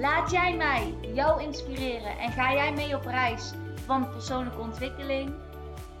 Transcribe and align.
Laat 0.00 0.30
jij 0.30 0.56
mij 0.56 0.94
jou 1.14 1.42
inspireren 1.42 2.18
en 2.18 2.32
ga 2.32 2.52
jij 2.52 2.72
mee 2.72 2.96
op 2.96 3.04
reis 3.04 3.52
van 3.74 4.10
persoonlijke 4.10 4.60
ontwikkeling? 4.60 5.32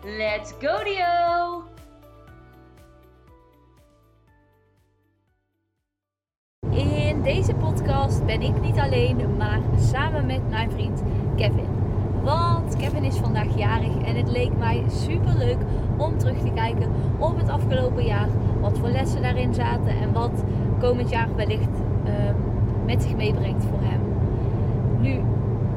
Let's 0.02 0.52
go 0.60 0.84
Dio! 0.84 1.62
In 6.70 7.22
deze 7.22 7.54
podcast 7.54 8.26
ben 8.26 8.42
ik 8.42 8.60
niet 8.60 8.78
alleen, 8.78 9.36
maar 9.36 9.60
samen 9.78 10.26
met 10.26 10.48
mijn 10.48 10.70
vriend 10.70 11.02
Kevin. 11.36 11.68
Want 12.22 12.76
Kevin 12.76 13.04
is 13.04 13.16
vandaag 13.16 13.58
jarig 13.58 14.02
en 14.04 14.16
het 14.16 14.28
leek 14.28 14.56
mij 14.56 14.84
super 14.88 15.34
leuk 15.36 15.58
om 15.96 16.18
terug 16.18 16.38
te 16.38 16.52
kijken 16.54 16.92
op 17.18 17.38
het 17.38 17.48
afgelopen 17.48 18.04
jaar. 18.04 18.28
Wat 18.60 18.78
voor 18.78 18.88
lessen 18.88 19.22
daarin 19.22 19.54
zaten 19.54 20.00
en 20.00 20.12
wat 20.12 20.44
komend 20.78 21.10
jaar 21.10 21.34
wellicht 21.34 21.78
uh, 22.06 22.45
met 22.86 23.02
zich 23.02 23.16
meebrengt 23.16 23.64
voor 23.64 23.80
hem. 23.82 24.00
Nu 25.00 25.20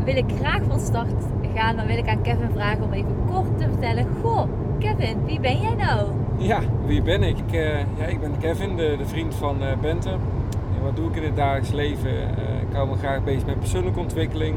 wil 0.06 0.16
ik 0.16 0.26
graag 0.40 0.62
van 0.68 0.80
start 0.80 1.24
gaan, 1.56 1.76
maar 1.76 1.88
wil 1.88 1.98
ik 1.98 2.08
aan 2.08 2.22
Kevin 2.22 2.50
vragen 2.54 2.84
om 2.84 2.94
even 2.94 3.16
kort 3.32 3.58
te 3.58 3.64
vertellen. 3.70 4.08
Goh, 4.22 4.44
Kevin, 4.80 5.26
wie 5.26 5.40
ben 5.40 5.62
jij 5.62 5.76
nou? 5.76 6.08
Ja, 6.38 6.60
wie 6.86 7.02
ben 7.02 7.24
ik? 7.24 7.38
Ik, 7.38 7.54
uh, 7.54 7.80
ja, 7.98 8.06
ik 8.08 8.20
ben 8.20 8.38
Kevin, 8.40 8.76
de, 8.76 8.96
de 8.98 9.06
vriend 9.06 9.36
van 9.36 9.64
uh, 9.64 9.68
Bente. 9.82 10.10
En 10.10 10.84
wat 10.84 10.96
doe 10.96 11.10
ik 11.10 11.16
in 11.16 11.24
het 11.24 11.36
dagelijks 11.36 11.72
leven? 11.72 12.12
Uh, 12.12 12.62
ik 12.70 12.74
hou 12.76 12.90
me 12.90 12.96
graag 12.96 13.24
bezig 13.24 13.46
met 13.46 13.60
persoonlijke 13.60 14.00
ontwikkeling. 14.00 14.56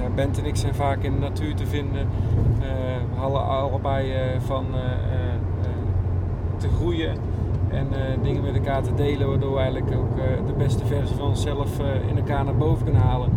Ja, 0.00 0.08
Bente 0.14 0.40
en 0.40 0.46
ik 0.46 0.56
zijn 0.56 0.74
vaak 0.74 1.02
in 1.02 1.12
de 1.12 1.18
natuur 1.18 1.54
te 1.54 1.66
vinden. 1.66 2.06
we 2.58 3.16
houden 3.16 3.46
allebei 3.46 4.12
van 4.46 4.66
te 6.56 6.68
groeien 6.68 7.16
en 7.70 7.86
dingen 8.22 8.42
met 8.42 8.54
elkaar 8.54 8.82
te 8.82 8.94
delen, 8.94 9.28
waardoor 9.28 9.52
we 9.52 9.58
eigenlijk 9.58 9.96
ook 9.96 10.16
de 10.46 10.52
beste 10.52 10.86
versie 10.86 11.16
van 11.16 11.28
onszelf 11.28 11.80
in 12.08 12.16
elkaar 12.16 12.44
naar 12.44 12.56
boven 12.56 12.84
kunnen 12.84 13.02
halen. 13.02 13.30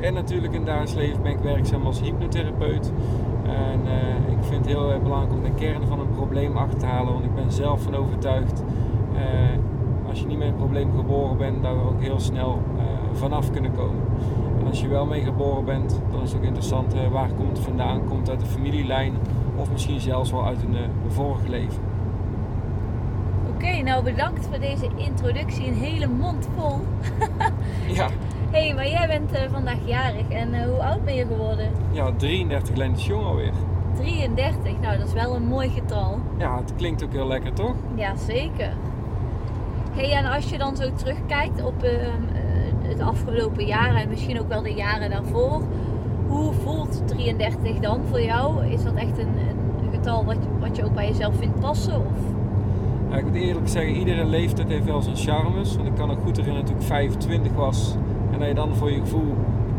En 0.00 0.14
natuurlijk 0.14 0.52
in 0.52 0.58
het 0.58 0.66
dagelijks 0.66 0.94
leven 0.94 1.22
ben 1.22 1.32
ik 1.32 1.38
werkzaam 1.38 1.86
als 1.86 2.00
hypnotherapeut. 2.00 2.92
En 3.44 3.80
ik 4.30 4.38
vind 4.40 4.64
het 4.64 4.66
heel 4.66 4.92
erg 4.92 5.02
belangrijk 5.02 5.32
om 5.32 5.42
de 5.42 5.54
kern 5.54 5.86
van 5.86 6.00
een 6.00 6.10
probleem 6.10 6.56
achter 6.56 6.78
te 6.78 6.86
halen. 6.86 7.12
Want 7.12 7.24
ik 7.24 7.34
ben 7.34 7.52
zelf 7.52 7.82
van 7.82 7.94
overtuigd, 7.94 8.62
uh, 9.12 10.08
als 10.08 10.20
je 10.20 10.26
niet 10.26 10.38
met 10.38 10.48
een 10.48 10.56
probleem 10.56 10.90
geboren 10.96 11.36
bent, 11.36 11.62
dat 11.62 11.72
we 11.72 11.88
ook 11.88 12.02
heel 12.02 12.20
snel 12.20 12.58
vanaf 13.12 13.50
kunnen 13.50 13.72
komen. 13.72 14.02
En 14.60 14.66
als 14.66 14.80
je 14.80 14.88
wel 14.88 15.06
mee 15.06 15.22
geboren 15.22 15.64
bent, 15.64 16.00
dan 16.10 16.22
is 16.22 16.28
het 16.28 16.40
ook 16.40 16.46
interessant 16.46 16.94
waar 17.10 17.30
komt 17.36 17.56
het 17.56 17.58
vandaan. 17.58 18.04
Komt 18.08 18.30
uit 18.30 18.40
de 18.40 18.46
familielijn 18.46 19.14
of 19.56 19.72
misschien 19.72 20.00
zelfs 20.00 20.30
wel 20.30 20.46
uit 20.46 20.62
een 20.62 20.76
vorige 21.08 21.48
leven. 21.48 21.82
Oké, 23.60 23.68
okay, 23.68 23.80
nou 23.80 24.04
bedankt 24.04 24.46
voor 24.46 24.58
deze 24.58 24.88
introductie. 24.96 25.66
Een 25.66 25.74
hele 25.74 26.06
mond 26.06 26.48
vol. 26.56 26.78
ja. 27.98 28.08
Hé, 28.50 28.66
hey, 28.66 28.74
maar 28.74 28.88
jij 28.88 29.06
bent 29.06 29.32
uh, 29.32 29.38
vandaag 29.52 29.78
jarig 29.84 30.28
en 30.28 30.54
uh, 30.54 30.62
hoe 30.62 30.82
oud 30.82 31.04
ben 31.04 31.14
je 31.14 31.26
geworden? 31.26 31.70
Ja, 31.90 32.12
33 32.16 32.76
Lentes 32.76 33.06
jong 33.06 33.24
alweer. 33.24 33.52
33, 33.96 34.80
nou 34.80 34.98
dat 34.98 35.06
is 35.06 35.12
wel 35.12 35.34
een 35.34 35.46
mooi 35.46 35.68
getal. 35.68 36.20
Ja, 36.38 36.56
het 36.56 36.74
klinkt 36.76 37.04
ook 37.04 37.12
heel 37.12 37.26
lekker 37.26 37.52
toch? 37.52 37.74
Ja, 37.94 38.16
zeker. 38.16 38.72
hey, 39.92 40.12
en 40.12 40.24
als 40.24 40.50
je 40.50 40.58
dan 40.58 40.76
zo 40.76 40.92
terugkijkt 40.92 41.64
op 41.64 41.84
uh, 41.84 41.90
het 42.82 43.00
afgelopen 43.00 43.66
jaar 43.66 43.94
en 43.94 44.08
misschien 44.08 44.40
ook 44.40 44.48
wel 44.48 44.62
de 44.62 44.74
jaren 44.74 45.10
daarvoor, 45.10 45.62
hoe 46.28 46.52
voelt 46.52 47.08
33 47.08 47.78
dan 47.78 48.00
voor 48.08 48.20
jou? 48.20 48.66
Is 48.66 48.82
dat 48.82 48.94
echt 48.94 49.18
een, 49.18 49.38
een 49.82 49.90
getal 49.90 50.24
wat, 50.24 50.38
wat 50.60 50.76
je 50.76 50.84
ook 50.84 50.94
bij 50.94 51.08
jezelf 51.08 51.36
vindt 51.36 51.60
passen? 51.60 51.96
Of? 51.96 52.39
Ik 53.16 53.24
moet 53.24 53.34
eerlijk 53.34 53.68
zeggen, 53.68 53.94
iedere 53.94 54.24
leeftijd 54.24 54.68
heeft 54.68 54.84
wel 54.84 55.02
zijn 55.02 55.16
charmes. 55.16 55.76
Want 55.76 55.88
ik 55.88 55.94
kan 55.94 56.10
ook 56.10 56.20
goed 56.24 56.36
herinneren 56.36 56.66
toen 56.66 56.76
ik 56.76 56.82
25 56.82 57.52
was 57.52 57.94
en 58.32 58.38
dat 58.38 58.48
je 58.48 58.54
dan 58.54 58.74
voor 58.74 58.90
je 58.90 59.00
gevoel 59.00 59.34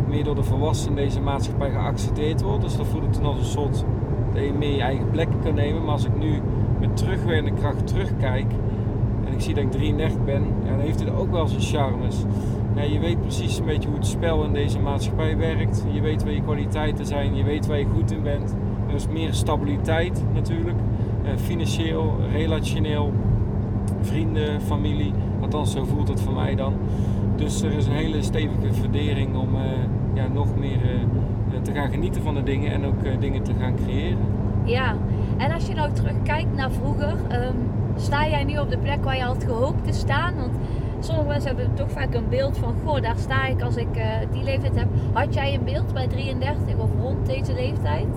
meer 0.08 0.24
door 0.24 0.36
de 0.36 0.44
volwassenen 0.44 0.98
in 0.98 1.04
deze 1.06 1.22
maatschappij 1.22 1.72
geaccepteerd 1.72 2.42
wordt. 2.42 2.62
Dus 2.62 2.78
dat 2.78 2.88
voelt 2.88 3.04
het 3.04 3.14
toen 3.14 3.26
als 3.26 3.38
een 3.38 3.46
soort 3.46 3.84
dat 4.34 4.44
je 4.44 4.54
meer 4.54 4.76
je 4.76 4.82
eigen 4.82 5.10
plek 5.10 5.28
kan 5.44 5.54
nemen. 5.54 5.82
Maar 5.82 5.92
als 5.92 6.06
ik 6.06 6.18
nu 6.18 6.42
met 6.80 6.98
terugwerkende 6.98 7.60
kracht 7.60 7.88
terugkijk 7.88 8.52
en 9.26 9.34
ik 9.34 9.42
zie 9.42 9.54
dat 9.54 9.64
ik 9.64 9.72
33 9.72 10.24
ben, 10.26 10.44
dan 10.66 10.80
heeft 10.80 11.00
het 11.00 11.16
ook 11.16 11.32
wel 11.32 11.48
zijn 11.48 11.62
charmes. 11.62 12.24
Je 12.92 13.00
weet 13.00 13.22
precies 13.22 13.58
een 13.58 13.66
beetje 13.66 13.90
hoe 13.90 13.98
het 13.98 14.08
spel 14.08 14.44
in 14.44 14.54
deze 14.54 14.80
maatschappij 14.80 15.38
werkt. 15.38 15.86
Je 15.92 16.02
weet 16.02 16.24
waar 16.24 16.34
je 16.34 16.42
kwaliteiten 16.42 17.06
zijn, 17.06 17.36
je 17.36 17.44
weet 17.44 17.68
waar 17.68 17.80
je 17.80 17.86
goed 17.86 18.12
in 18.12 18.24
bent. 18.24 18.56
Er 18.88 18.96
is 18.96 19.08
meer 19.08 19.34
stabiliteit 19.34 20.24
natuurlijk. 20.34 20.78
Eh, 21.24 21.32
financieel, 21.38 22.16
relationeel, 22.32 23.14
vrienden, 24.02 24.62
familie. 24.62 25.14
Althans, 25.42 25.72
zo 25.72 25.84
voelt 25.84 26.08
het 26.08 26.22
voor 26.22 26.34
mij 26.34 26.56
dan. 26.56 26.74
Dus 27.36 27.62
er 27.62 27.72
is 27.72 27.88
een 27.88 27.94
hele 27.94 28.22
stevige 28.22 28.74
verdering 28.74 29.36
om 29.36 29.56
uh, 29.56 29.62
ja, 30.14 30.28
nog 30.28 30.56
meer 30.58 30.80
uh, 30.84 31.62
te 31.62 31.72
gaan 31.72 31.90
genieten 31.90 32.22
van 32.22 32.36
de 32.36 32.44
dingen 32.44 32.72
en 32.72 32.86
ook 32.86 33.22
dingen 33.22 33.44
te 33.44 33.54
gaan 33.60 33.76
creëren. 33.76 34.26
Ja, 34.64 34.96
en 35.38 35.52
als 35.52 35.68
je 35.68 35.74
nou 35.74 35.92
terugkijkt 35.94 36.56
naar 36.56 36.72
vroeger, 36.72 37.12
um, 37.12 37.56
sta 37.96 38.28
jij 38.28 38.44
nu 38.44 38.58
op 38.58 38.70
de 38.70 38.78
plek 38.78 39.04
waar 39.04 39.16
je 39.16 39.24
had 39.24 39.44
gehoopt 39.44 39.84
te 39.84 39.94
staan? 39.94 40.36
Want 40.36 40.58
sommige 41.00 41.28
mensen 41.28 41.56
hebben 41.56 41.76
toch 41.76 41.92
vaak 41.92 42.14
een 42.14 42.30
beeld 42.30 42.58
van, 42.58 42.74
goh, 42.86 43.02
daar 43.02 43.18
sta 43.18 43.46
ik 43.46 43.62
als 43.62 43.76
ik 43.76 43.88
die 44.32 44.44
leeftijd 44.44 44.76
heb. 44.76 44.88
Had 45.14 45.34
jij 45.34 45.54
een 45.54 45.64
beeld 45.64 45.94
bij 45.94 46.08
33 46.08 46.76
of 46.78 46.90
rond 47.02 47.26
deze 47.26 47.54
leeftijd? 47.54 48.08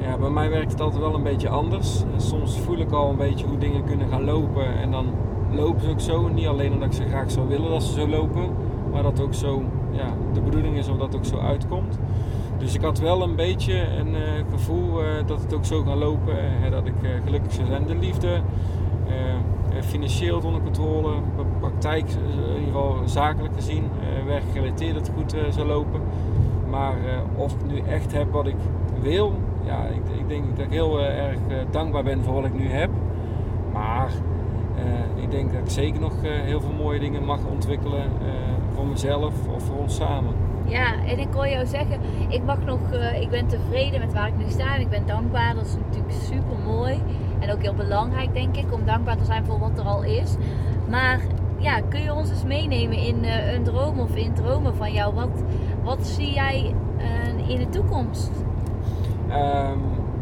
Ja, 0.00 0.16
bij 0.18 0.30
mij 0.30 0.50
werkt 0.50 0.72
het 0.72 0.80
altijd 0.80 1.02
wel 1.02 1.14
een 1.14 1.22
beetje 1.22 1.48
anders. 1.48 2.04
Soms 2.16 2.58
voel 2.58 2.78
ik 2.78 2.92
al 2.92 3.10
een 3.10 3.16
beetje 3.16 3.46
hoe 3.46 3.58
dingen 3.58 3.84
kunnen 3.84 4.08
gaan 4.08 4.24
lopen 4.24 4.78
en 4.78 4.90
dan 4.90 5.06
lopen 5.50 5.80
ze 5.80 5.90
ook 5.90 6.00
zo. 6.00 6.28
Niet 6.28 6.46
alleen 6.46 6.72
omdat 6.72 6.88
ik 6.88 6.94
ze 6.94 7.08
graag 7.08 7.30
zou 7.30 7.48
willen 7.48 7.70
dat 7.70 7.82
ze 7.82 8.00
zo 8.00 8.08
lopen, 8.08 8.48
maar 8.92 9.02
dat 9.02 9.20
ook 9.20 9.34
zo, 9.34 9.62
ja, 9.90 10.14
de 10.32 10.40
bedoeling 10.40 10.76
is 10.76 10.88
of 10.88 10.96
dat 10.96 11.16
ook 11.16 11.24
zo 11.24 11.38
uitkomt. 11.38 11.98
Dus 12.58 12.74
ik 12.74 12.82
had 12.82 12.98
wel 12.98 13.22
een 13.22 13.36
beetje 13.36 13.96
een 13.98 14.14
uh, 14.14 14.20
gevoel 14.50 15.02
uh, 15.02 15.06
dat 15.26 15.40
het 15.40 15.54
ook 15.54 15.64
zo 15.64 15.82
gaat 15.82 15.96
lopen, 15.96 16.36
dat 16.70 16.86
ik 16.86 16.94
gelukkig 17.24 17.52
zou 17.52 17.66
zijn. 17.66 17.86
De 17.86 17.94
liefde, 17.94 18.40
financieel 19.80 20.40
onder 20.44 20.62
controle, 20.62 21.10
praktijk, 21.60 22.10
in 22.10 22.58
ieder 22.58 22.64
geval 22.64 22.96
zakelijk 23.04 23.54
gezien, 23.54 23.84
werkgerelateerd 24.26 24.94
dat 24.94 25.06
het 25.06 25.16
goed 25.16 25.54
zou 25.54 25.66
lopen. 25.66 26.00
Maar 26.70 26.94
of 27.36 27.52
ik 27.52 27.66
nu 27.66 27.78
echt 27.78 28.12
heb 28.12 28.32
wat 28.32 28.46
ik 28.46 28.56
wil, 29.00 29.32
ja, 29.64 29.84
ik, 29.84 30.18
ik 30.18 30.28
denk 30.28 30.56
dat 30.56 30.66
ik 30.66 30.72
heel 30.72 31.00
erg 31.00 31.38
dankbaar 31.70 32.02
ben 32.02 32.22
voor 32.22 32.34
wat 32.34 32.44
ik 32.44 32.54
nu 32.54 32.68
heb. 32.68 32.90
Maar 33.72 34.10
uh, 34.76 35.22
ik 35.22 35.30
denk 35.30 35.52
dat 35.52 35.60
ik 35.60 35.70
zeker 35.70 36.00
nog 36.00 36.12
heel 36.22 36.60
veel 36.60 36.72
mooie 36.78 36.98
dingen 36.98 37.24
mag 37.24 37.38
ontwikkelen 37.50 38.02
voor 38.74 38.86
mezelf 38.86 39.34
of 39.54 39.62
voor 39.62 39.76
ons 39.76 39.96
samen. 39.96 40.34
Ja, 40.64 41.04
en 41.06 41.18
ik 41.18 41.28
hoor 41.32 41.48
jou 41.48 41.66
zeggen, 41.66 42.00
ik 42.28 42.44
mag 42.44 42.64
nog, 42.64 42.78
ik 43.20 43.30
ben 43.30 43.46
tevreden 43.46 44.00
met 44.00 44.12
waar 44.12 44.28
ik 44.28 44.36
nu 44.36 44.44
sta 44.48 44.74
en 44.74 44.80
ik 44.80 44.88
ben 44.88 45.06
dankbaar. 45.06 45.54
Dat 45.54 45.64
is 45.64 45.74
natuurlijk 45.86 46.14
super 46.14 46.58
mooi 46.66 47.02
en 47.38 47.52
ook 47.52 47.62
heel 47.62 47.74
belangrijk 47.74 48.34
denk 48.34 48.56
ik 48.56 48.72
om 48.72 48.84
dankbaar 48.84 49.16
te 49.16 49.24
zijn 49.24 49.44
voor 49.44 49.58
wat 49.58 49.78
er 49.78 49.84
al 49.84 50.02
is. 50.02 50.36
Maar 50.88 51.20
ja, 51.56 51.80
kun 51.88 52.02
je 52.02 52.14
ons 52.14 52.30
eens 52.30 52.44
meenemen 52.44 52.98
in 52.98 53.24
een 53.54 53.62
droom 53.62 53.98
of 53.98 54.14
in 54.14 54.32
dromen 54.32 54.74
van 54.74 54.92
jou? 54.92 55.14
Wat, 55.14 55.42
wat 55.82 56.06
zie 56.06 56.32
jij 56.32 56.74
in 57.46 57.58
de 57.58 57.68
toekomst? 57.68 58.30
Um, 59.30 59.80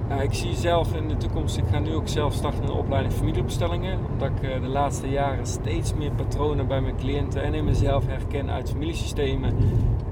nou, 0.08 0.22
ik 0.22 0.34
zie 0.34 0.54
zelf 0.54 0.94
in 0.94 1.08
de 1.08 1.16
toekomst, 1.16 1.56
ik 1.56 1.64
ga 1.70 1.78
nu 1.78 1.94
ook 1.94 2.08
zelf 2.08 2.32
starten 2.32 2.62
in 2.62 2.68
een 2.68 2.74
opleiding 2.74 3.14
familieopstellingen. 3.14 3.98
Omdat 4.12 4.28
ik 4.28 4.42
uh, 4.42 4.62
de 4.62 4.68
laatste 4.68 5.08
jaren 5.08 5.46
steeds 5.46 5.94
meer 5.94 6.10
patronen 6.10 6.66
bij 6.66 6.80
mijn 6.80 6.96
cliënten 6.96 7.42
en 7.42 7.54
in 7.54 7.64
mezelf 7.64 8.06
herken 8.06 8.50
uit 8.50 8.70
familiesystemen. 8.70 9.56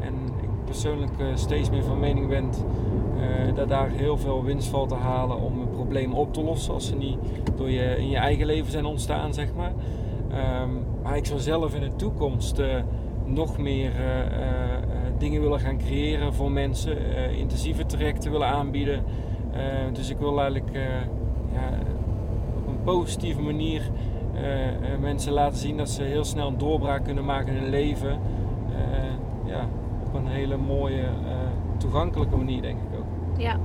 En 0.01 0.15
ik 0.43 0.49
persoonlijk 0.65 1.13
uh, 1.21 1.27
steeds 1.35 1.71
meer 1.71 1.83
van 1.85 1.99
mening 1.99 2.29
ben 2.29 2.51
uh, 3.17 3.55
dat 3.55 3.69
daar 3.69 3.91
heel 3.91 4.19
veel 4.19 4.45
winst 4.45 4.69
valt 4.69 4.89
te 4.89 4.95
halen 4.95 5.41
om 5.41 5.61
een 5.61 5.71
probleem 5.71 6.15
op 6.15 6.33
te 6.33 6.43
lossen. 6.43 6.75
Als 6.75 6.87
ze 6.87 6.97
niet 6.97 7.19
door 7.57 7.71
je, 7.71 7.97
in 7.99 8.09
je 8.09 8.17
eigen 8.17 8.47
leven 8.47 8.73
zijn 8.73 8.85
ontstaan, 8.85 9.35
zeg 9.35 9.49
maar. 9.57 9.73
Um, 10.63 10.85
maar 11.03 11.17
ik 11.17 11.27
zou 11.27 11.41
zelf 11.41 11.75
in 11.75 11.81
de 11.81 11.97
toekomst 11.97 12.63
nog 13.25 13.59
meer 13.59 13.93
dingen 15.19 15.41
willen 15.41 15.61
gaan 15.61 15.79
creëren 15.79 16.35
voor 16.35 16.51
mensen. 16.51 16.97
intensieve 17.37 17.87
trajecten 17.87 18.31
willen 18.31 18.49
aanbieden. 18.49 19.05
Uh, 19.55 19.61
dus 19.93 20.11
ik 20.11 20.19
wil 20.19 20.41
eigenlijk 20.41 20.71
uh, 20.73 20.83
ja, 21.53 21.79
op 22.57 22.67
een 22.67 22.83
positieve 22.85 23.41
manier 23.41 23.83
mensen 25.01 25.33
laten 25.33 25.59
zien 25.59 25.77
dat 25.77 25.89
ze 25.89 26.03
heel 26.03 26.25
snel 26.25 26.47
een 26.47 26.59
doorbraak 26.59 27.05
kunnen 27.05 27.25
maken 27.25 27.55
in 27.55 27.63
hun 27.63 27.71
leven. 27.71 28.19
ja, 29.45 29.69
op 30.07 30.15
een 30.15 30.27
hele 30.27 30.57
mooie, 30.57 31.05
toegankelijke 31.77 32.37
manier, 32.37 32.63
denk 32.63 32.79
ik 32.79 32.99
ook. 32.99 33.41
Ja, 33.41 33.59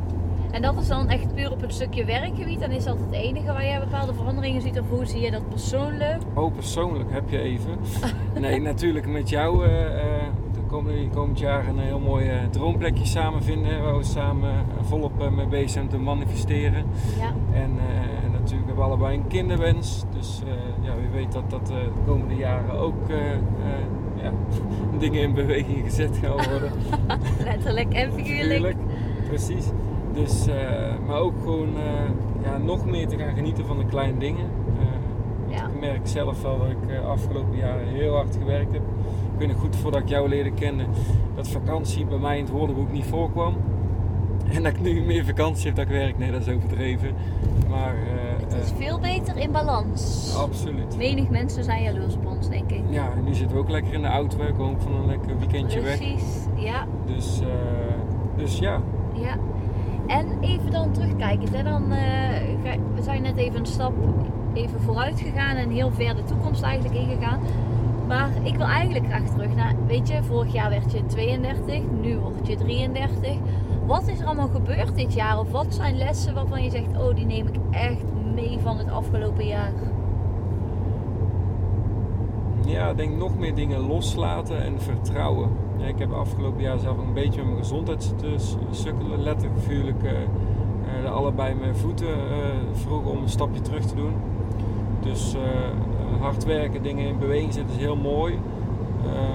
en 0.51 0.62
dat 0.62 0.77
is 0.77 0.88
dan 0.88 1.09
echt 1.09 1.36
puur 1.36 1.51
op 1.51 1.62
het 1.62 1.74
stukje 1.74 2.06
werkgebied. 2.06 2.62
En 2.62 2.71
is 2.71 2.83
dat 2.83 2.98
het 3.00 3.12
enige 3.12 3.45
waar 3.45 3.65
jij 3.65 3.80
bepaalde 3.80 4.13
veranderingen 4.13 4.62
ziet? 4.62 4.80
Of 4.80 4.89
hoe 4.89 5.06
zie 5.06 5.21
je 5.21 5.31
dat 5.31 5.50
persoonlijk? 5.50 6.21
Oh, 6.33 6.53
persoonlijk 6.53 7.12
heb 7.12 7.30
je 7.30 7.39
even. 7.39 7.77
nee, 8.42 8.62
natuurlijk 8.62 9.07
met 9.07 9.30
jou 9.30 9.65
uh, 9.65 9.71
de 10.71 10.77
komende, 10.77 11.09
komend 11.09 11.39
jaar 11.39 11.68
een 11.68 11.79
heel 11.79 12.00
mooi 12.00 12.25
uh, 12.25 12.35
droomplekje 12.50 13.06
samen 13.06 13.44
vinden. 13.44 13.83
Waar 13.83 13.97
we 13.97 14.03
samen 14.03 14.65
volop 14.81 15.29
mee 15.31 15.47
bezig 15.47 15.69
zijn 15.69 15.88
te 15.88 15.97
manifesteren. 15.97 16.85
Ja. 17.19 17.33
En, 17.53 17.71
en 18.23 18.31
natuurlijk 18.31 18.65
hebben 18.65 18.75
we 18.75 18.81
allebei 18.81 19.18
een 19.18 19.27
kinderwens. 19.27 20.03
Dus 20.13 20.41
ja, 20.81 20.95
wie 20.95 21.09
weet 21.09 21.31
dat 21.31 21.50
dat 21.50 21.68
de 21.68 21.88
komende 22.06 22.35
jaren 22.35 22.79
ook 22.79 23.09
ja, 24.21 24.31
dingen 25.00 25.21
in 25.21 25.33
beweging 25.33 25.83
gezet 25.83 26.18
gaan 26.18 26.31
worden. 26.31 26.71
Letterlijk 27.44 27.94
en 27.94 28.12
figuurlijk. 28.13 28.77
Precies. 29.27 29.65
Dus, 30.13 30.47
uh, 30.47 30.53
maar 31.07 31.17
ook 31.17 31.33
gewoon 31.39 31.69
uh, 31.69 32.44
ja, 32.44 32.57
nog 32.57 32.85
meer 32.85 33.07
te 33.07 33.17
gaan 33.17 33.35
genieten 33.35 33.65
van 33.65 33.77
de 33.77 33.85
kleine 33.85 34.17
dingen. 34.17 34.45
Uh, 34.77 35.56
ja. 35.56 35.67
Ik 35.67 35.79
merk 35.79 36.07
zelf 36.07 36.41
wel 36.41 36.57
dat 36.57 36.67
ik 36.67 37.03
afgelopen 37.06 37.57
jaren 37.57 37.88
heel 37.88 38.15
hard 38.15 38.35
gewerkt 38.35 38.74
heb. 38.74 38.81
Weet 39.41 39.49
nog 39.49 39.59
goed 39.59 39.75
voordat 39.75 40.01
ik 40.01 40.09
jou 40.09 40.29
leerde 40.29 40.51
kennen 40.51 40.88
dat 41.35 41.47
vakantie 41.47 42.05
bij 42.05 42.17
mij 42.17 42.38
in 42.38 42.43
het 42.43 42.53
woordenboek 42.53 42.91
niet 42.91 43.05
voorkwam. 43.05 43.55
En 44.49 44.63
dat 44.63 44.73
ik 44.73 44.81
nu 44.81 45.01
meer 45.01 45.25
vakantie 45.25 45.65
heb 45.65 45.75
dan 45.75 45.85
ik 45.85 45.91
werk, 45.91 46.17
nee 46.17 46.31
dat 46.31 46.41
is 46.41 46.53
overdreven. 46.53 47.13
Maar, 47.69 47.95
het 48.39 48.53
is 48.63 48.71
veel 48.77 48.99
beter 48.99 49.38
in 49.38 49.51
balans. 49.51 50.33
Absoluut. 50.38 50.97
Menig 50.97 51.29
mensen 51.29 51.63
zijn 51.63 51.83
jaloers 51.83 52.15
op 52.15 52.25
ons, 52.25 52.49
denk 52.49 52.71
ik. 52.71 52.81
Ja, 52.89 53.11
en 53.11 53.23
nu 53.23 53.33
zitten 53.33 53.55
we 53.55 53.63
ook 53.63 53.69
lekker 53.69 53.93
in 53.93 54.01
de 54.01 54.07
auto. 54.07 54.38
We 54.38 54.53
komen 54.57 54.81
van 54.81 54.93
een 54.93 55.05
lekker 55.05 55.39
weekendje 55.39 55.79
Precies, 55.79 55.99
weg. 55.99 56.17
Precies, 56.17 56.45
ja. 56.55 56.85
Dus, 57.05 57.41
dus 58.35 58.59
ja. 58.59 58.81
Ja, 59.13 59.38
en 60.07 60.25
even 60.41 60.71
dan 60.71 60.91
terugkijken. 60.91 61.53
Hè? 61.53 61.63
Dan, 61.63 61.83
uh, 61.83 61.97
we 62.95 63.01
zijn 63.01 63.21
net 63.21 63.38
even 63.38 63.59
een 63.59 63.65
stap 63.65 63.93
even 64.53 64.81
vooruit 64.81 65.19
gegaan 65.19 65.55
en 65.55 65.69
heel 65.69 65.91
ver 65.91 66.15
de 66.15 66.23
toekomst 66.23 66.61
eigenlijk 66.61 66.95
ingegaan. 66.95 67.39
Maar 68.12 68.30
ik 68.44 68.56
wil 68.56 68.66
eigenlijk 68.66 69.06
graag 69.06 69.30
terug 69.30 69.56
naar, 69.56 69.75
weet 69.88 70.08
je, 70.08 70.24
vorig 70.24 70.54
jaar 70.54 70.69
werd 70.69 70.92
je 70.92 71.06
32, 71.06 71.81
nu 72.02 72.18
word 72.18 72.48
je 72.48 72.56
33. 72.56 73.36
Wat 73.86 74.08
is 74.08 74.19
er 74.19 74.25
allemaal 74.25 74.48
gebeurd 74.48 74.96
dit 74.96 75.13
jaar? 75.13 75.40
Of 75.40 75.52
wat 75.52 75.74
zijn 75.74 75.98
lessen 75.98 76.34
waarvan 76.34 76.63
je 76.63 76.69
zegt, 76.69 76.98
oh 76.98 77.16
die 77.16 77.25
neem 77.25 77.48
ik 77.48 77.56
echt 77.69 78.04
mee 78.34 78.60
van 78.62 78.78
het 78.78 78.90
afgelopen 78.90 79.46
jaar? 79.46 79.72
Ja, 82.66 82.90
ik 82.90 82.98
denk 82.98 83.18
nog 83.18 83.38
meer 83.38 83.56
dingen 83.56 83.80
loslaten 83.80 84.63
en 84.63 84.81
vertrouwen. 84.81 85.50
Ik 85.78 86.00
heb 86.00 86.12
afgelopen 86.12 86.62
jaar 86.62 86.80
zelf 86.80 86.98
een 86.98 87.13
beetje 87.13 87.38
met 87.38 87.46
mijn 87.46 87.58
gezondheid 87.58 88.04
zitten 88.04 88.40
sukkelen. 88.72 89.24
Letterlijk 89.24 89.60
vuurlijk 89.60 90.04
uh, 90.04 90.12
uh, 91.04 91.12
allebei 91.12 91.56
mijn 91.56 91.75
voeten 91.75 92.08
uh, 92.08 92.16
vroegen 92.74 93.12
om 93.12 93.22
een 93.22 93.30
stapje 93.30 93.62
terug 93.62 93.86
te 93.86 93.96
doen. 93.96 94.13
Dus 95.02 95.36
hard 96.21 96.44
werken, 96.44 96.83
dingen 96.83 97.07
in 97.07 97.18
beweging 97.19 97.53
zetten 97.53 97.75
is 97.75 97.81
heel 97.81 97.95
mooi. 97.95 98.39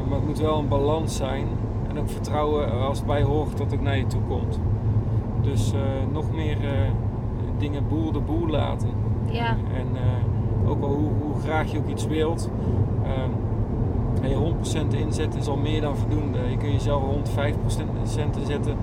maar 0.09 0.19
het 0.19 0.27
moet 0.27 0.39
wel 0.39 0.59
een 0.59 0.69
balans 0.69 1.17
zijn. 1.17 1.47
En 1.89 1.99
ook 1.99 2.11
vertrouwen 2.11 2.81
als 2.81 2.99
het 2.99 3.07
bij 3.07 3.23
hoort 3.23 3.57
dat 3.57 3.71
het 3.71 3.81
naar 3.81 3.97
je 3.97 4.07
toe 4.07 4.21
komt. 4.29 4.61
Dus 5.41 5.73
nog 6.13 6.33
meer 6.33 6.57
dingen 7.59 7.89
boel 7.89 8.13
de 8.13 8.21
boel 8.21 8.47
laten. 8.49 8.89
Ja. 9.31 9.49
En 9.49 9.87
ook 10.69 10.83
al 10.83 10.89
hoe, 10.89 11.11
hoe, 11.23 11.41
graag 11.43 11.73
je 11.73 11.79
ook 11.79 11.89
iets 11.89 12.07
wilt. 12.07 12.51
Ehm, 13.03 14.29
je 14.29 14.35
100% 14.35 14.95
inzet 14.95 15.37
is 15.37 15.49
al 15.49 15.57
meer 15.57 15.81
dan 15.81 15.97
voldoende. 15.97 16.39
Je 16.51 16.57
kunt 16.57 16.73
jezelf 16.73 17.03
105% 17.03 18.37
inzetten, 18.37 18.77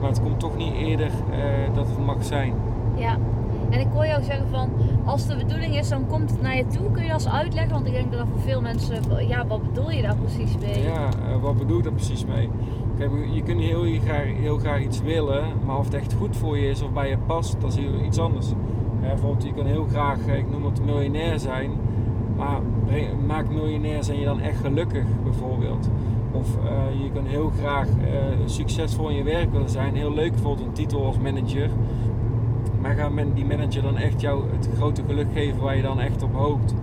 maar 0.00 0.08
het 0.08 0.22
komt 0.22 0.40
toch 0.40 0.56
niet 0.56 0.74
eerder 0.74 1.10
dat 1.74 1.86
het 1.88 2.04
mag 2.06 2.24
zijn. 2.24 2.54
Ja, 2.94 3.18
en 3.70 3.80
ik 3.80 3.86
hoor 3.92 4.06
jou 4.06 4.22
zeggen 4.22 4.48
van, 4.48 4.68
als 5.04 5.26
de 5.26 5.36
bedoeling 5.36 5.78
is, 5.78 5.88
dan 5.88 6.06
komt 6.06 6.30
het 6.30 6.42
naar 6.42 6.56
je 6.56 6.66
toe. 6.66 6.90
Kun 6.90 7.02
je 7.02 7.08
dat 7.08 7.24
eens 7.24 7.32
uitleggen? 7.32 7.72
Want 7.72 7.86
ik 7.86 7.92
denk 7.92 8.12
dat 8.12 8.26
voor 8.30 8.40
veel 8.40 8.60
mensen, 8.60 9.28
ja, 9.28 9.46
wat 9.46 9.62
bedoel 9.62 9.90
je 9.90 10.02
daar 10.02 10.16
precies 10.16 10.58
mee? 10.58 10.82
Ja, 10.82 11.08
uh, 11.28 11.42
wat 11.42 11.56
bedoel 11.56 11.76
je 11.76 11.82
daar 11.82 11.92
precies 11.92 12.24
mee? 12.24 12.48
Kijk, 12.98 13.10
je 13.30 13.42
kunt 13.42 13.60
heel 13.60 13.84
graag, 14.04 14.24
heel 14.24 14.58
graag 14.58 14.80
iets 14.80 15.00
willen, 15.00 15.44
maar 15.66 15.78
of 15.78 15.84
het 15.84 15.94
echt 15.94 16.12
goed 16.12 16.36
voor 16.36 16.58
je 16.58 16.68
is 16.68 16.82
of 16.82 16.92
bij 16.92 17.08
je 17.08 17.18
past, 17.26 17.60
dat 17.60 17.76
is 17.76 17.84
iets 18.06 18.18
anders. 18.18 18.46
bijvoorbeeld, 19.00 19.44
je 19.44 19.54
kan 19.54 19.66
heel 19.66 19.86
graag, 19.90 20.26
eh, 20.26 20.38
ik 20.38 20.50
noem 20.50 20.64
het 20.64 20.84
miljonair 20.84 21.38
zijn, 21.38 21.70
maar 22.36 22.60
maak 23.26 23.48
miljonair 23.48 24.04
zijn 24.04 24.18
je 24.18 24.24
dan 24.24 24.40
echt 24.40 24.60
gelukkig 24.60 25.04
bijvoorbeeld. 25.24 25.88
Of 26.32 26.56
uh, 26.56 27.02
je 27.02 27.10
kan 27.12 27.24
heel 27.26 27.52
graag 27.60 27.86
succesvol 28.44 29.08
in 29.08 29.16
je 29.16 29.22
werk 29.22 29.52
willen 29.52 29.68
zijn. 29.68 29.94
Heel 29.94 30.14
leuk 30.14 30.30
bijvoorbeeld 30.30 30.66
een 30.66 30.72
titel 30.72 31.04
als 31.04 31.18
manager. 31.18 31.70
Maar 32.80 32.94
gaat 32.94 33.12
die 33.34 33.44
manager 33.44 33.82
dan 33.82 33.96
echt 33.96 34.20
jou 34.20 34.42
het 34.52 34.68
grote 34.76 35.02
geluk 35.06 35.26
geven 35.32 35.60
waar 35.60 35.76
je 35.76 35.82
dan 35.82 36.00
echt 36.00 36.22
op 36.22 36.34
hoopt? 36.34 36.74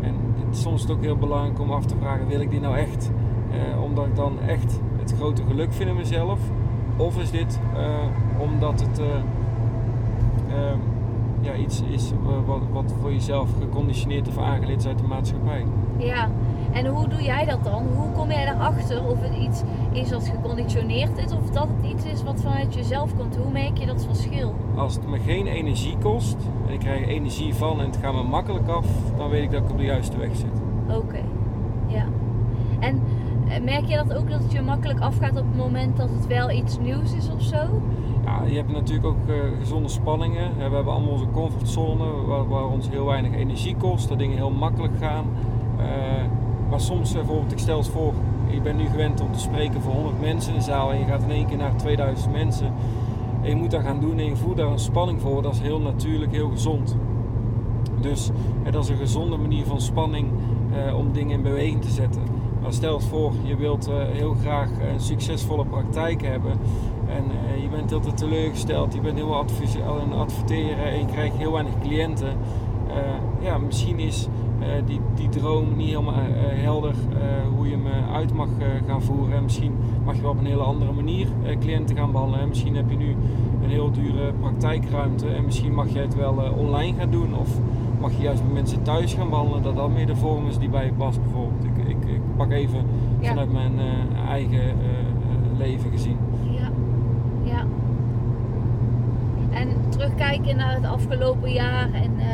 En 0.00 0.14
het, 0.46 0.56
soms 0.56 0.74
is 0.74 0.82
het 0.82 0.90
ook 0.90 1.02
heel 1.02 1.16
belangrijk 1.16 1.60
om 1.60 1.70
af 1.70 1.86
te 1.86 1.94
vragen, 2.00 2.26
wil 2.26 2.40
ik 2.40 2.50
dit 2.50 2.60
nou 2.60 2.76
echt? 2.76 3.10
Uh, 3.50 3.82
omdat 3.82 4.06
ik 4.06 4.16
dan 4.16 4.40
echt 4.40 4.80
het 4.98 5.14
grote 5.18 5.42
geluk 5.48 5.72
vind 5.72 5.90
in 5.90 5.96
mezelf? 5.96 6.40
Of 6.96 7.18
is 7.20 7.30
dit 7.30 7.58
omdat 8.38 8.80
het 8.80 9.00
ja, 11.40 11.54
iets 11.54 11.82
is 11.90 12.12
wat, 12.46 12.60
wat 12.72 12.94
voor 13.00 13.12
jezelf 13.12 13.48
geconditioneerd 13.60 14.28
of 14.28 14.38
aangeleerd 14.38 14.80
is 14.80 14.86
uit 14.86 14.98
de 14.98 15.06
maatschappij. 15.06 15.64
Ja, 15.98 16.28
en 16.72 16.86
hoe 16.86 17.08
doe 17.08 17.22
jij 17.22 17.44
dat 17.44 17.64
dan? 17.64 17.82
Hoe 17.96 18.12
kom 18.12 18.30
jij 18.30 18.48
erachter 18.48 19.06
of 19.06 19.22
het 19.22 19.34
iets 19.36 19.62
is 19.92 20.10
wat 20.10 20.28
geconditioneerd 20.28 21.18
is 21.18 21.32
of 21.32 21.50
dat 21.50 21.68
het 21.76 21.92
iets 21.92 22.04
is 22.04 22.22
wat 22.22 22.40
vanuit 22.40 22.74
jezelf 22.74 23.16
komt? 23.16 23.36
Hoe 23.36 23.52
merk 23.52 23.78
je 23.78 23.86
dat 23.86 24.04
verschil? 24.04 24.54
Als 24.76 24.94
het 24.94 25.08
me 25.08 25.18
geen 25.18 25.46
energie 25.46 25.96
kost 26.02 26.36
en 26.66 26.72
ik 26.72 26.80
krijg 26.80 27.06
energie 27.06 27.54
van 27.54 27.80
en 27.80 27.86
het 27.86 27.96
gaat 27.96 28.14
me 28.14 28.22
makkelijk 28.22 28.68
af, 28.68 28.86
dan 29.16 29.28
weet 29.28 29.42
ik 29.42 29.50
dat 29.50 29.62
ik 29.62 29.70
op 29.70 29.78
de 29.78 29.84
juiste 29.84 30.18
weg 30.18 30.36
zit. 30.36 30.62
Oké, 30.88 31.20
ja. 31.86 32.04
En 32.78 33.02
eh, 33.48 33.62
merk 33.62 33.84
je 33.84 33.96
dat 33.96 34.14
ook 34.14 34.30
dat 34.30 34.42
het 34.42 34.52
je 34.52 34.62
makkelijk 34.62 35.00
afgaat 35.00 35.30
op 35.30 35.46
het 35.46 35.56
moment 35.56 35.96
dat 35.96 36.08
het 36.10 36.26
wel 36.26 36.50
iets 36.50 36.78
nieuws 36.78 37.14
is 37.14 37.30
of 37.30 37.42
zo? 37.42 37.56
Ja, 38.24 38.42
je 38.46 38.56
hebt 38.56 38.72
natuurlijk 38.72 39.06
ook 39.06 39.28
uh, 39.28 39.36
gezonde 39.58 39.88
spanningen. 39.88 40.56
We 40.56 40.62
hebben 40.62 40.92
allemaal 40.92 41.12
onze 41.12 41.30
comfortzone 41.32 42.26
waar, 42.26 42.48
waar, 42.48 42.66
ons 42.66 42.88
heel 42.88 43.06
weinig 43.06 43.32
energie 43.32 43.76
kost, 43.76 44.08
dat 44.08 44.18
dingen 44.18 44.36
heel 44.36 44.50
makkelijk 44.50 44.92
gaan. 45.00 45.24
Uh, 45.78 45.84
maar 46.70 46.80
soms, 46.80 47.10
uh, 47.10 47.16
bijvoorbeeld, 47.16 47.52
ik 47.52 47.58
stel 47.58 47.78
het 47.78 47.88
voor, 47.88 48.12
je 48.48 48.60
bent 48.60 48.78
nu 48.78 48.86
gewend 48.86 49.20
om 49.20 49.32
te 49.32 49.38
spreken 49.38 49.80
voor 49.80 49.92
100 49.92 50.20
mensen 50.20 50.52
in 50.52 50.58
de 50.58 50.64
zaal 50.64 50.92
en 50.92 50.98
je 50.98 51.04
gaat 51.04 51.22
in 51.22 51.30
één 51.30 51.46
keer 51.46 51.56
naar 51.56 51.76
2000 51.76 52.32
mensen. 52.32 52.72
En 53.42 53.48
je 53.48 53.56
moet 53.56 53.70
dat 53.70 53.82
gaan 53.82 54.00
doen 54.00 54.18
en 54.18 54.24
je 54.24 54.36
voelt 54.36 54.56
daar 54.56 54.70
een 54.70 54.78
spanning 54.78 55.20
voor. 55.20 55.42
Dat 55.42 55.52
is 55.52 55.60
heel 55.60 55.80
natuurlijk, 55.80 56.32
heel 56.32 56.48
gezond. 56.48 56.96
Dus 58.00 58.30
dat 58.70 58.84
is 58.84 58.90
een 58.90 58.96
gezonde 58.96 59.36
manier 59.36 59.64
van 59.64 59.80
spanning 59.80 60.28
om 60.96 61.12
dingen 61.12 61.36
in 61.36 61.42
beweging 61.42 61.82
te 61.82 61.90
zetten. 61.90 62.22
Maar 62.62 62.72
stel 62.72 62.94
het 62.94 63.04
voor, 63.04 63.32
je 63.42 63.56
wilt 63.56 63.90
heel 64.12 64.34
graag 64.40 64.68
een 64.92 65.00
succesvolle 65.00 65.64
praktijk 65.64 66.22
hebben. 66.22 66.52
En 67.08 67.24
je 67.62 67.68
bent 67.68 67.92
altijd 67.92 68.16
teleurgesteld, 68.16 68.94
je 68.94 69.00
bent 69.00 69.16
heel 69.16 69.36
aan 69.36 70.10
het 70.10 70.18
adverteren 70.18 70.84
en 70.84 70.98
je 70.98 71.04
krijgt 71.04 71.36
heel 71.36 71.52
weinig 71.52 71.78
cliënten. 71.80 72.36
Ja, 73.40 73.58
misschien 73.58 73.98
is 73.98 74.28
die, 74.86 75.00
die 75.16 75.28
droom 75.28 75.76
niet 75.76 75.88
helemaal 75.88 76.14
helder 76.40 76.94
hoe 77.56 77.68
je 77.68 77.72
hem 77.72 77.86
uit 78.12 78.32
mag 78.32 78.48
gaan 78.86 79.02
voeren. 79.02 79.36
En 79.36 79.42
misschien 79.42 79.72
mag 80.04 80.16
je 80.16 80.22
wel 80.22 80.30
op 80.30 80.38
een 80.38 80.46
hele 80.46 80.62
andere 80.62 80.92
manier 80.92 81.26
cliënten 81.60 81.96
gaan 81.96 82.12
behandelen. 82.12 82.40
En 82.40 82.48
misschien 82.48 82.76
heb 82.76 82.90
je 82.90 82.96
nu 82.96 83.16
een 83.62 83.70
heel 83.70 83.90
dure 83.90 84.32
praktijkruimte 84.40 85.28
en 85.28 85.44
misschien 85.44 85.74
mag 85.74 85.88
je 85.92 85.98
het 85.98 86.14
wel 86.14 86.52
online 86.56 86.98
gaan 86.98 87.10
doen. 87.10 87.38
Of 87.38 87.48
mag 88.00 88.12
je 88.16 88.22
juist 88.22 88.42
met 88.42 88.52
mensen 88.52 88.82
thuis 88.82 89.14
gaan 89.14 89.28
behandelen, 89.28 89.62
dat 89.62 89.76
dat 89.76 89.90
meer 89.90 90.06
de 90.06 90.16
vorm 90.16 90.46
is 90.46 90.58
die 90.58 90.68
bij 90.68 90.84
je 90.84 90.92
past 90.92 91.22
bijvoorbeeld. 91.22 91.64
Ik, 91.64 91.88
ik, 91.88 92.04
ik 92.08 92.20
pak 92.36 92.50
even 92.50 92.80
ja. 93.20 93.28
vanuit 93.28 93.52
mijn 93.52 93.72
eigen 94.28 94.74
leven 95.56 95.90
gezien. 95.90 96.16
Ja. 97.44 97.64
En 99.50 99.68
terugkijken 99.88 100.56
naar 100.56 100.74
het 100.74 100.84
afgelopen 100.84 101.52
jaar 101.52 101.92
en 101.92 102.10
uh, 102.16 102.24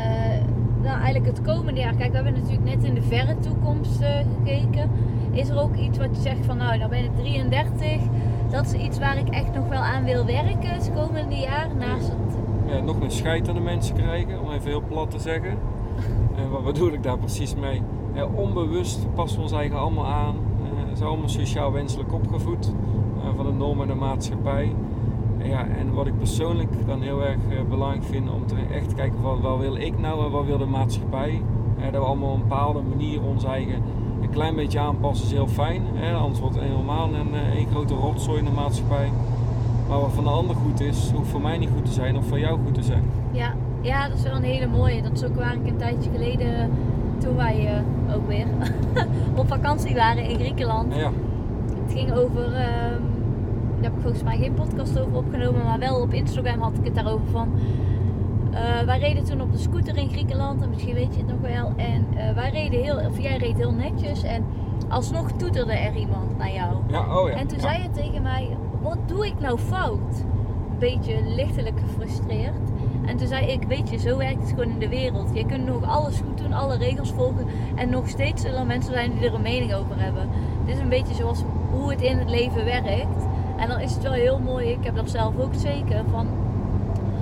nou, 0.83 1.01
eigenlijk 1.01 1.37
het 1.37 1.45
komende 1.45 1.79
jaar. 1.79 1.95
Kijk, 1.95 2.09
we 2.09 2.15
hebben 2.15 2.33
natuurlijk 2.33 2.75
net 2.75 2.83
in 2.83 2.93
de 2.93 3.01
verre 3.01 3.39
toekomst 3.39 4.01
uh, 4.01 4.07
gekeken. 4.37 4.89
Is 5.31 5.49
er 5.49 5.59
ook 5.59 5.75
iets 5.75 5.97
wat 5.97 6.09
je 6.15 6.21
zegt 6.21 6.45
van 6.45 6.57
nou, 6.57 6.79
dan 6.79 6.89
ben 6.89 7.03
ik 7.03 7.15
33. 7.15 8.01
Dat 8.49 8.65
is 8.65 8.73
iets 8.73 8.99
waar 8.99 9.17
ik 9.17 9.29
echt 9.29 9.53
nog 9.53 9.67
wel 9.67 9.81
aan 9.81 10.03
wil 10.03 10.25
werken 10.25 10.69
het 10.69 10.91
komende 10.95 11.35
jaar. 11.35 11.67
Naast 11.75 12.07
het... 12.07 12.37
ja, 12.65 12.79
nog 12.79 12.99
meer 12.99 13.11
scheid 13.11 13.49
aan 13.49 13.55
de 13.55 13.61
mensen 13.61 13.95
krijgen, 13.95 14.41
om 14.41 14.51
even 14.51 14.69
heel 14.69 14.83
plat 14.87 15.11
te 15.11 15.19
zeggen. 15.19 15.57
en 16.37 16.49
wat 16.49 16.63
bedoel 16.63 16.93
ik 16.93 17.03
daar 17.03 17.17
precies 17.17 17.55
mee? 17.55 17.81
Ja, 18.13 18.25
onbewust 18.25 19.13
passen 19.13 19.37
we 19.37 19.43
ons 19.43 19.53
eigen 19.53 19.77
allemaal 19.77 20.07
aan. 20.07 20.35
Uh, 20.35 20.95
zijn 20.95 21.09
allemaal 21.09 21.29
sociaal 21.29 21.71
wenselijk 21.71 22.13
opgevoed 22.13 22.71
van 23.35 23.45
de 23.45 23.51
normen 23.51 23.89
en 23.89 23.93
de 23.93 23.99
maatschappij 23.99 24.71
ja, 25.43 25.67
en 25.67 25.93
wat 25.93 26.07
ik 26.07 26.17
persoonlijk 26.17 26.69
dan 26.87 27.01
heel 27.01 27.23
erg 27.23 27.37
uh, 27.49 27.59
belangrijk 27.69 28.03
vind 28.03 28.29
om 28.29 28.47
te 28.47 28.55
echt 28.73 28.89
te 28.89 28.95
kijken 28.95 29.19
van 29.21 29.41
wat 29.41 29.59
wil 29.59 29.75
ik 29.75 29.99
nou 29.99 30.25
en 30.25 30.31
wat 30.31 30.45
wil 30.45 30.57
de 30.57 30.65
maatschappij. 30.65 31.41
Dat 31.91 31.91
we 31.91 31.97
allemaal 31.97 32.29
op 32.29 32.35
een 32.35 32.47
bepaalde 32.47 32.81
manier 32.81 33.21
onze 33.21 33.47
eigen 33.47 33.81
klein 34.33 34.55
beetje 34.55 34.79
aanpassen 34.79 35.25
is 35.25 35.31
heel 35.31 35.47
fijn. 35.47 35.81
Hè? 35.93 36.13
Anders 36.13 36.39
wordt 36.39 36.55
het 36.55 36.63
helemaal 36.63 37.09
een 37.13 37.35
één 37.55 37.67
grote 37.67 37.93
rotzooi 37.93 38.39
in 38.39 38.45
de 38.45 38.51
maatschappij. 38.51 39.11
Maar 39.89 39.99
wat 39.99 40.11
van 40.13 40.23
de 40.23 40.29
ander 40.29 40.55
goed 40.55 40.79
is, 40.79 41.11
hoeft 41.15 41.29
voor 41.29 41.41
mij 41.41 41.57
niet 41.57 41.69
goed 41.75 41.85
te 41.85 41.91
zijn 41.91 42.17
of 42.17 42.25
voor 42.25 42.39
jou 42.39 42.59
goed 42.65 42.73
te 42.73 42.83
zijn. 42.83 43.03
Ja, 43.31 43.53
ja 43.81 44.07
dat 44.07 44.17
is 44.17 44.23
wel 44.23 44.35
een 44.35 44.43
hele 44.43 44.67
mooie. 44.67 45.01
Dat 45.01 45.11
is 45.11 45.23
ook 45.23 45.35
waar 45.35 45.53
ik 45.53 45.67
een 45.67 45.77
tijdje 45.77 46.09
geleden, 46.11 46.71
toen 47.17 47.35
wij 47.35 47.83
uh, 48.07 48.15
ook 48.15 48.27
weer 48.27 48.45
op 49.41 49.47
vakantie 49.47 49.95
waren 49.95 50.29
in 50.29 50.35
Griekenland. 50.39 50.95
Ja. 50.95 51.11
Het 51.83 51.93
ging 51.93 52.11
over, 52.11 52.51
uh, 52.51 52.65
daar 53.83 53.91
heb 53.91 54.01
ik 54.01 54.07
volgens 54.07 54.23
mij 54.23 54.37
geen 54.37 54.53
podcast 54.53 54.99
over 54.99 55.17
opgenomen, 55.17 55.63
maar 55.63 55.79
wel 55.79 56.01
op 56.01 56.13
Instagram 56.13 56.61
had 56.61 56.77
ik 56.77 56.85
het 56.85 56.95
daarover 56.95 57.27
van. 57.27 57.51
Uh, 58.51 58.81
wij 58.85 58.99
reden 58.99 59.23
toen 59.23 59.41
op 59.41 59.51
de 59.51 59.57
scooter 59.57 59.97
in 59.97 60.09
Griekenland, 60.09 60.61
en 60.61 60.69
misschien 60.69 60.93
weet 60.93 61.15
je 61.15 61.19
het 61.19 61.29
nog 61.29 61.39
wel. 61.41 61.71
En 61.75 62.07
uh, 62.13 62.31
wij 62.31 62.49
reden 62.49 62.81
heel, 62.81 62.95
of 62.95 63.19
jij 63.19 63.37
reed 63.37 63.57
heel 63.57 63.71
netjes 63.71 64.23
en 64.23 64.45
alsnog 64.89 65.31
toeterde 65.31 65.73
er 65.73 65.95
iemand 65.95 66.37
naar 66.37 66.53
jou. 66.53 66.75
Ja, 66.87 67.19
oh 67.19 67.29
ja. 67.29 67.35
En 67.35 67.47
toen 67.47 67.57
ja. 67.57 67.63
zei 67.63 67.81
je 67.81 67.89
tegen 67.89 68.21
mij, 68.21 68.57
wat 68.81 68.97
doe 69.05 69.25
ik 69.25 69.39
nou 69.39 69.57
fout? 69.57 70.23
Een 70.71 70.79
beetje 70.79 71.15
lichtelijk 71.35 71.79
gefrustreerd. 71.79 72.71
En 73.05 73.17
toen 73.17 73.27
zei 73.27 73.45
ik, 73.45 73.63
weet 73.67 73.89
je, 73.89 73.97
zo 73.97 74.17
werkt 74.17 74.41
het 74.41 74.49
gewoon 74.49 74.69
in 74.69 74.79
de 74.79 74.89
wereld. 74.89 75.29
Je 75.33 75.45
kunt 75.45 75.65
nog 75.65 75.83
alles 75.83 76.17
goed 76.17 76.37
doen, 76.37 76.53
alle 76.53 76.77
regels 76.77 77.11
volgen. 77.11 77.45
En 77.75 77.89
nog 77.89 78.07
steeds 78.09 78.41
zullen 78.41 78.59
er 78.59 78.65
mensen 78.65 78.93
zijn 78.93 79.11
die 79.11 79.27
er 79.27 79.33
een 79.33 79.41
mening 79.41 79.73
over 79.73 79.99
hebben. 79.99 80.29
Dit 80.65 80.75
is 80.75 80.81
een 80.81 80.89
beetje 80.89 81.13
zoals 81.13 81.43
hoe 81.71 81.91
het 81.91 82.01
in 82.01 82.17
het 82.17 82.29
leven 82.29 82.65
werkt. 82.65 83.25
En 83.57 83.67
dan 83.67 83.79
is 83.79 83.93
het 83.93 84.03
wel 84.03 84.11
heel 84.11 84.39
mooi, 84.39 84.69
ik 84.69 84.83
heb 84.83 84.95
dat 84.95 85.09
zelf 85.09 85.39
ook 85.39 85.53
zeker, 85.55 86.03
van, 86.11 86.27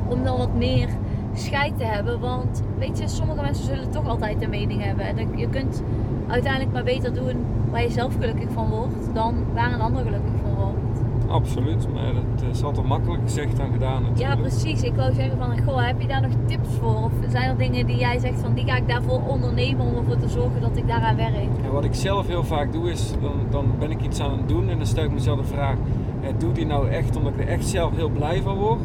om 0.08 0.24
dan 0.24 0.38
wat 0.38 0.56
meer 0.56 0.90
scheid 1.34 1.78
te 1.78 1.84
hebben. 1.84 2.20
Want 2.20 2.64
weet 2.78 2.98
je, 3.00 3.08
sommige 3.08 3.42
mensen 3.42 3.66
zullen 3.66 3.92
toch 3.92 4.08
altijd 4.08 4.42
een 4.42 4.50
mening 4.50 4.84
hebben. 4.84 5.06
En 5.06 5.38
je 5.38 5.50
kunt 5.50 5.84
uiteindelijk 6.28 6.74
maar 6.74 6.84
beter 6.84 7.14
doen 7.14 7.46
waar 7.70 7.82
je 7.82 7.90
zelf 7.90 8.14
gelukkig 8.20 8.50
van 8.52 8.70
wordt, 8.70 9.14
dan 9.14 9.36
waar 9.54 9.74
een 9.74 9.82
ander 9.82 10.04
gelukkig 10.04 10.32
van 10.44 10.56
wordt. 10.56 10.80
Absoluut, 11.28 11.94
maar 11.94 12.06
het 12.06 12.44
is 12.52 12.64
altijd 12.64 12.86
makkelijk 12.86 13.22
gezegd 13.24 13.58
dan 13.58 13.72
gedaan 13.72 14.02
natuurlijk. 14.02 14.36
Ja, 14.36 14.36
precies. 14.36 14.82
Ik 14.82 14.96
wou 14.96 15.14
zeggen 15.14 15.38
van, 15.38 15.64
goh, 15.66 15.86
heb 15.86 16.02
je 16.02 16.08
daar 16.08 16.22
nog 16.22 16.32
tips 16.46 16.70
voor? 16.80 17.04
Of 17.04 17.12
zijn 17.30 17.50
er 17.50 17.58
dingen 17.58 17.86
die 17.86 17.98
jij 17.98 18.20
zegt 18.20 18.40
van, 18.40 18.54
die 18.54 18.66
ga 18.66 18.76
ik 18.76 18.88
daarvoor 18.88 19.22
ondernemen 19.28 19.86
om 19.86 19.96
ervoor 19.96 20.18
te 20.18 20.30
zorgen 20.30 20.62
dat 20.62 20.78
ik 20.78 20.88
daaraan 20.88 21.16
werk? 21.16 21.34
Ja, 21.64 21.70
wat 21.72 21.84
ik 21.84 21.94
zelf 21.94 22.28
heel 22.28 22.44
vaak 22.44 22.72
doe 22.72 22.92
is, 22.92 23.14
dan, 23.22 23.34
dan 23.50 23.72
ben 23.80 23.92
ik 23.92 24.02
iets 24.02 24.20
aan 24.20 24.38
het 24.38 24.48
doen 24.48 24.70
en 24.70 24.78
dan 24.78 24.86
stel 24.86 25.04
ik 25.04 25.12
mezelf 25.12 25.40
de 25.40 25.46
vraag, 25.46 25.76
eh, 26.22 26.30
doe 26.38 26.50
ik 26.50 26.56
die 26.56 26.66
nou 26.66 26.90
echt 26.90 27.16
omdat 27.16 27.34
ik 27.34 27.40
er 27.40 27.48
echt 27.48 27.68
zelf 27.68 27.96
heel 27.96 28.10
blij 28.10 28.42
van 28.42 28.56
word? 28.56 28.80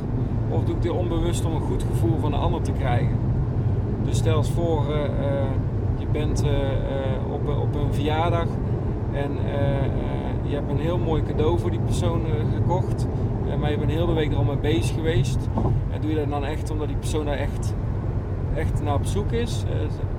Of 0.50 0.64
doe 0.64 0.74
ik 0.74 0.82
dit 0.82 0.92
onbewust 0.92 1.44
om 1.44 1.54
een 1.54 1.60
goed 1.60 1.82
gevoel 1.82 2.18
van 2.20 2.30
de 2.30 2.36
ander 2.36 2.62
te 2.62 2.72
krijgen? 2.72 3.16
Dus 4.04 4.16
stel 4.16 4.36
eens 4.36 4.50
voor, 4.50 4.84
uh, 4.90 4.96
uh, 4.96 5.06
je 5.98 6.06
bent 6.12 6.44
uh, 6.44 6.50
op, 7.32 7.48
op 7.48 7.74
een 7.74 7.94
verjaardag 7.94 8.46
en 9.12 9.30
je 10.42 10.54
hebt 10.54 10.70
een 10.70 10.78
heel 10.78 10.98
mooi 10.98 11.22
cadeau 11.22 11.58
voor 11.58 11.70
die 11.70 11.80
persoon 11.80 12.20
gekocht. 12.54 13.06
maar 13.60 13.70
je 13.70 13.78
bent 13.78 13.90
heel 13.90 14.06
de 14.06 14.12
week 14.12 14.30
er 14.30 14.36
al 14.36 14.44
mee 14.44 14.56
bezig 14.56 14.94
geweest. 14.94 15.48
En 15.92 16.00
doe 16.00 16.10
je 16.10 16.16
dat 16.16 16.28
dan 16.28 16.44
echt 16.44 16.70
omdat 16.70 16.88
die 16.88 16.96
persoon 16.96 17.24
daar 17.24 17.36
echt, 17.36 17.74
echt 18.56 18.82
naar 18.82 18.94
op 18.94 19.04
zoek 19.04 19.32
is? 19.32 19.64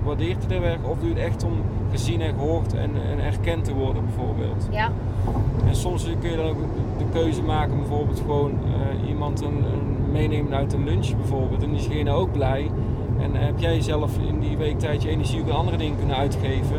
waardeert 0.04 0.46
hij 0.46 0.48
de 0.48 0.60
werk? 0.60 0.80
Of 0.90 0.98
doe 1.00 1.10
je 1.10 1.16
het 1.16 1.24
echt 1.24 1.44
om 1.44 1.54
gezien 1.92 2.22
en 2.22 2.34
gehoord 2.34 2.74
en, 2.74 2.90
en 3.12 3.20
erkend 3.20 3.64
te 3.64 3.74
worden 3.74 4.04
bijvoorbeeld? 4.06 4.68
Ja. 4.72 4.92
En 5.68 5.76
soms 5.76 6.08
kun 6.20 6.30
je 6.30 6.36
dan 6.36 6.46
ook 6.46 6.58
de 6.98 7.06
keuze 7.12 7.42
maken, 7.42 7.78
bijvoorbeeld 7.78 8.20
gewoon 8.20 8.52
uh, 8.52 9.10
iemand 9.10 9.42
een, 9.42 9.64
een 9.74 10.12
meenemen 10.12 10.56
uit 10.56 10.74
een 10.74 10.84
lunch 10.84 11.16
bijvoorbeeld. 11.16 11.64
En 11.64 11.72
diegene 11.72 12.12
ook 12.12 12.32
blij. 12.32 12.72
En 13.20 13.36
heb 13.36 13.60
jij 13.60 13.82
zelf 13.82 14.18
in 14.28 14.40
die 14.40 14.58
week 14.58 14.80
tijd 14.80 15.04
je 15.04 15.10
energie 15.10 15.42
ook 15.42 15.50
aan 15.50 15.56
andere 15.56 15.78
dingen 15.78 15.98
kunnen 15.98 16.16
uitgeven. 16.16 16.78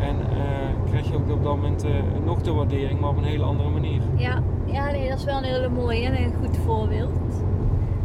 En 0.00 0.16
uh, 0.16 0.90
krijg 0.90 1.08
je 1.08 1.14
ook 1.14 1.30
op 1.30 1.42
dat 1.42 1.56
moment 1.56 1.84
nog 2.24 2.42
de 2.42 2.52
waardering, 2.52 3.00
maar 3.00 3.10
op 3.10 3.16
een 3.16 3.24
hele 3.24 3.44
andere 3.44 3.68
manier. 3.68 4.00
Ja, 4.16 4.42
ja 4.64 4.90
nee, 4.90 5.08
dat 5.08 5.18
is 5.18 5.24
wel 5.24 5.36
een 5.36 5.44
hele 5.44 5.68
mooie 5.68 6.06
en 6.06 6.22
een 6.22 6.32
goed 6.42 6.56
voorbeeld. 6.64 7.43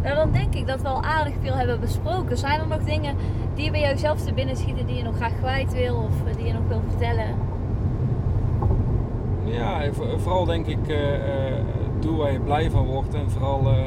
Nou, 0.04 0.16
dan 0.16 0.32
denk 0.32 0.56
ik 0.56 0.68
dat 0.68 0.82
we 0.82 0.88
al 0.88 1.04
aardig 1.04 1.34
veel 1.42 1.54
hebben 1.54 1.80
besproken. 1.80 2.38
Zijn 2.38 2.60
er 2.60 2.68
nog 2.68 2.84
dingen 2.84 3.16
die 3.56 3.72
bij 3.72 3.80
jou 3.80 3.98
zelf 3.98 4.22
te 4.22 4.34
binnen 4.34 4.58
schieten 4.58 4.86
die 4.86 4.96
je 4.96 5.04
nog 5.04 5.16
graag 5.16 5.38
kwijt 5.38 5.74
wil 5.74 5.96
of 5.96 6.36
die 6.36 6.46
je 6.46 6.54
nog 6.54 6.68
wil 6.68 6.82
vertellen? 6.88 7.36
Ja, 9.44 9.82
vooral 10.18 10.46
denk 10.46 10.66
ik, 10.66 10.88
uh, 10.88 11.14
uh, 11.14 11.56
doe 12.00 12.18
waar 12.18 12.32
je 12.32 12.40
blij 12.40 12.72
van 12.72 12.86
wordt 12.86 13.14
en 13.14 13.30
vooral 13.30 13.62
uh, 13.62 13.78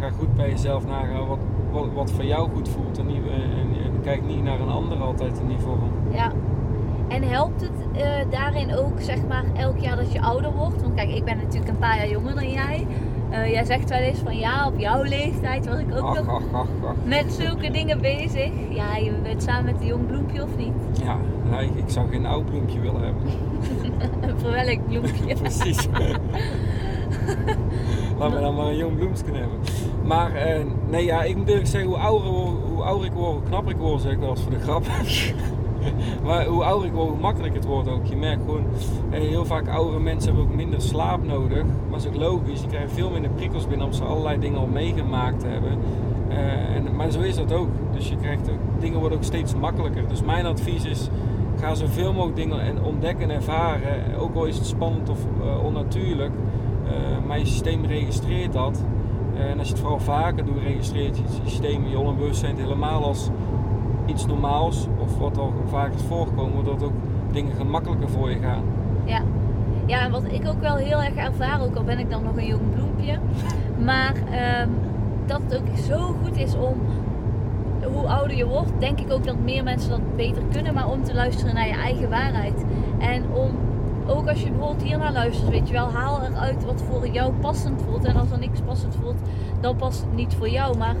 ga 0.00 0.10
goed 0.10 0.34
bij 0.34 0.48
jezelf 0.48 0.86
nagaan 0.86 1.26
wat, 1.26 1.38
wat, 1.70 1.86
wat 1.94 2.10
voor 2.10 2.24
jou 2.24 2.50
goed 2.50 2.68
voelt 2.68 2.98
en, 2.98 3.06
niet, 3.06 3.22
en, 3.26 3.84
en, 3.84 4.00
kijk 4.02 4.26
niet 4.26 4.42
naar 4.42 4.60
een 4.60 4.68
ander 4.68 4.98
altijd 4.98 5.38
in 5.38 5.48
die 5.48 5.58
vorm. 5.58 5.90
Ja, 6.10 6.32
en 7.08 7.22
helpt 7.22 7.60
het 7.60 8.30
daarin 8.30 8.76
ook 8.76 9.00
zeg 9.00 9.26
maar 9.28 9.44
elk 9.54 9.78
jaar 9.78 9.96
dat 9.96 10.12
je 10.12 10.22
ouder 10.22 10.52
wordt? 10.52 10.82
Want 10.82 10.94
kijk, 10.94 11.10
ik 11.10 11.24
ben 11.24 11.36
natuurlijk 11.36 11.68
een 11.68 11.78
paar 11.78 11.96
jaar 11.96 12.08
jonger 12.08 12.34
dan 12.34 12.50
jij. 12.50 12.86
Uh, 13.36 13.50
jij 13.50 13.64
zegt 13.64 13.88
wel 13.88 13.98
eens 13.98 14.18
van 14.18 14.36
ja, 14.36 14.66
op 14.66 14.78
jouw 14.78 15.02
leeftijd 15.02 15.66
was 15.66 15.78
ik 15.78 15.94
ook 15.94 16.02
ach, 16.02 16.14
nog 16.14 16.28
ach, 16.28 16.42
ach, 16.52 16.94
met 17.04 17.32
zulke 17.32 17.70
dingen 17.70 18.00
bezig. 18.00 18.50
Ja, 18.70 18.96
je 18.96 19.12
bent 19.22 19.42
samen 19.42 19.64
met 19.64 19.80
een 19.80 19.86
jong 19.86 20.06
bloempje 20.06 20.42
of 20.42 20.56
niet? 20.56 20.72
Ja, 21.04 21.16
nou, 21.50 21.64
ik, 21.64 21.74
ik 21.74 21.90
zou 21.90 22.08
geen 22.08 22.26
oud 22.26 22.46
bloempje 22.46 22.80
willen 22.80 23.02
hebben. 23.02 23.22
een 24.30 24.38
verwelkt 24.38 24.86
bloempje. 24.86 25.34
Precies. 25.42 25.88
Laat 28.18 28.32
me 28.32 28.40
dan 28.40 28.54
maar 28.54 28.66
een 28.66 28.76
jong 28.76 28.96
bloemsken 28.96 29.34
hebben. 29.34 29.58
Maar 30.04 30.58
uh, 30.58 30.64
nee, 30.88 31.04
ja, 31.04 31.22
ik 31.22 31.36
moet 31.36 31.48
eerlijk 31.48 31.66
zeggen, 31.66 31.90
hoe 31.90 31.98
ouder, 31.98 32.28
hoe 32.28 32.82
ouder 32.82 33.06
ik 33.06 33.12
word, 33.12 33.32
hoe 33.32 33.42
knapper 33.42 33.72
ik 33.72 33.78
word, 33.78 34.00
zeg 34.00 34.12
ik 34.12 34.18
wel 34.18 34.30
eens 34.30 34.40
voor 34.40 34.50
de 34.50 34.60
grap. 34.60 34.84
maar 36.26 36.44
hoe 36.44 36.64
ouder 36.64 36.88
ik 36.88 36.94
word, 36.94 37.08
hoe 37.08 37.18
makkelijker 37.18 37.60
het 37.60 37.68
wordt 37.68 37.88
ook. 37.88 38.06
Je 38.06 38.16
merkt 38.16 38.44
gewoon, 38.44 38.64
heel 39.10 39.44
vaak 39.44 39.68
oudere 39.68 40.00
mensen 40.00 40.32
hebben 40.32 40.50
ook 40.50 40.56
minder 40.56 40.80
slaap 40.80 41.26
nodig. 41.26 41.62
Maar 41.62 41.90
dat 41.90 42.00
is 42.00 42.06
ook 42.06 42.16
logisch. 42.16 42.60
Je 42.60 42.66
krijgt 42.66 42.92
veel 42.92 43.10
minder 43.10 43.30
prikkels 43.30 43.66
binnen 43.66 43.86
omdat 43.86 44.00
ze 44.00 44.06
allerlei 44.08 44.38
dingen 44.38 44.58
al 44.58 44.66
meegemaakt 44.66 45.42
hebben. 45.42 45.78
Uh, 46.28 46.74
en, 46.74 46.96
maar 46.96 47.10
zo 47.10 47.20
is 47.20 47.36
dat 47.36 47.52
ook. 47.52 47.68
Dus 47.92 48.08
je 48.08 48.16
krijgt 48.16 48.50
dingen 48.78 49.00
worden 49.00 49.18
ook 49.18 49.24
steeds 49.24 49.54
makkelijker. 49.54 50.08
Dus 50.08 50.22
mijn 50.22 50.46
advies 50.46 50.84
is, 50.84 51.08
ga 51.60 51.74
zoveel 51.74 52.12
mogelijk 52.12 52.36
dingen 52.36 52.84
ontdekken 52.84 53.30
en 53.30 53.36
ervaren. 53.36 54.18
Ook 54.18 54.34
al 54.34 54.44
is 54.44 54.56
het 54.56 54.66
spannend 54.66 55.08
of 55.08 55.18
uh, 55.40 55.64
onnatuurlijk. 55.64 56.32
Uh, 56.84 56.92
maar 57.26 57.38
je 57.38 57.46
systeem 57.46 57.84
registreert 57.84 58.52
dat. 58.52 58.84
en 59.36 59.58
als 59.58 59.68
je 59.68 59.72
het 59.72 59.82
vooral 59.82 60.00
vaker 60.00 60.44
doet, 60.44 60.62
registreert 60.62 61.16
je 61.16 61.22
systeem 61.44 61.86
je 61.86 61.98
onbewustzijn 61.98 62.56
helemaal 62.56 63.04
als 63.04 63.30
iets 64.06 64.26
normaals 64.26 64.86
of 64.98 65.18
wat 65.18 65.38
al 65.38 65.52
vaak 65.66 65.94
is 65.94 66.02
voorgekomen, 66.02 66.64
dat 66.64 66.82
ook 66.82 66.92
dingen 67.32 67.54
gemakkelijker 67.54 68.08
voor 68.08 68.30
je 68.30 68.38
gaan. 68.38 68.62
Ja. 69.04 69.20
Ja, 69.86 70.00
en 70.00 70.10
wat 70.10 70.22
ik 70.32 70.48
ook 70.48 70.60
wel 70.60 70.76
heel 70.76 71.02
erg 71.02 71.14
ervaar, 71.14 71.62
ook 71.62 71.76
al 71.76 71.84
ben 71.84 71.98
ik 71.98 72.10
dan 72.10 72.22
nog 72.22 72.36
een 72.36 72.46
jong 72.46 72.74
bloempje, 72.74 73.18
maar 73.84 74.14
um, 74.62 74.70
dat 75.26 75.40
het 75.48 75.56
ook 75.58 75.76
zo 75.76 76.14
goed 76.22 76.36
is 76.36 76.54
om, 76.54 76.74
hoe 77.92 78.06
ouder 78.06 78.36
je 78.36 78.46
wordt, 78.46 78.72
denk 78.78 79.00
ik 79.00 79.12
ook 79.12 79.24
dat 79.24 79.38
meer 79.38 79.64
mensen 79.64 79.90
dat 79.90 80.16
beter 80.16 80.42
kunnen, 80.52 80.74
maar 80.74 80.90
om 80.90 81.04
te 81.04 81.14
luisteren 81.14 81.54
naar 81.54 81.66
je 81.66 81.74
eigen 81.74 82.10
waarheid. 82.10 82.64
En 82.98 83.22
om, 83.32 83.50
ook 84.06 84.28
als 84.28 84.42
je 84.42 84.50
bijvoorbeeld 84.50 84.82
hiernaar 84.82 85.12
luistert, 85.12 85.48
weet 85.48 85.68
je 85.68 85.74
wel, 85.74 85.90
haal 85.90 86.22
eruit 86.22 86.64
wat 86.64 86.82
voor 86.90 87.08
jou 87.08 87.32
passend 87.32 87.82
voelt. 87.82 88.04
En 88.04 88.16
als 88.16 88.30
er 88.30 88.38
niks 88.38 88.60
passend 88.60 88.96
voelt, 89.02 89.18
dan 89.60 89.76
past 89.76 90.00
het 90.00 90.14
niet 90.14 90.34
voor 90.34 90.48
jou. 90.48 90.76
Maar 90.76 90.96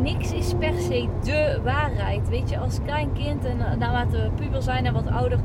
niks 0.00 0.32
is 0.32 0.54
per 0.58 0.74
se 0.78 1.08
de 1.22 1.60
waarheid. 1.64 2.28
Weet 2.28 2.50
je, 2.50 2.58
als 2.58 2.78
klein 2.84 3.12
kind 3.12 3.44
en 3.44 3.56
naarmate 3.78 4.16
we 4.16 4.30
puber 4.34 4.62
zijn 4.62 4.86
en 4.86 4.92
wat 4.92 5.10
ouder, 5.10 5.38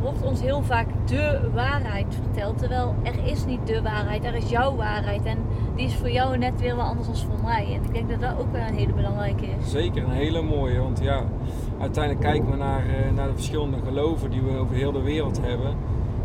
wordt 0.00 0.22
ons 0.22 0.40
heel 0.40 0.62
vaak 0.62 0.86
de 1.04 1.50
waarheid 1.54 2.14
verteld. 2.22 2.58
Terwijl 2.58 2.94
er 3.02 3.26
is 3.26 3.44
niet 3.44 3.66
de 3.66 3.82
waarheid, 3.82 4.24
er 4.24 4.34
is 4.34 4.50
jouw 4.50 4.76
waarheid. 4.76 5.24
En 5.24 5.38
die 5.76 5.86
is 5.86 5.94
voor 5.94 6.10
jou 6.10 6.38
net 6.38 6.60
weer 6.60 6.76
wat 6.76 6.86
anders 6.86 7.06
dan 7.06 7.16
voor 7.16 7.44
mij. 7.44 7.66
En 7.74 7.84
ik 7.84 7.92
denk 7.92 8.10
dat 8.10 8.20
dat 8.20 8.38
ook 8.38 8.52
wel 8.52 8.66
een 8.66 8.74
hele 8.74 8.92
belangrijke 8.92 9.44
is. 9.44 9.70
Zeker, 9.70 10.04
een 10.04 10.10
hele 10.10 10.42
mooie. 10.42 10.80
Want 10.80 11.00
ja, 11.02 11.22
uiteindelijk 11.80 12.24
kijken 12.24 12.50
we 12.50 12.56
naar, 12.56 12.84
naar 13.14 13.26
de 13.26 13.34
verschillende 13.34 13.76
geloven 13.84 14.30
die 14.30 14.42
we 14.42 14.56
over 14.56 14.74
heel 14.74 14.92
de 14.92 15.02
wereld 15.02 15.40
hebben. 15.42 15.74